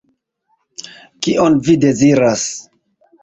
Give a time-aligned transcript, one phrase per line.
[1.27, 2.47] Kion vi deziras?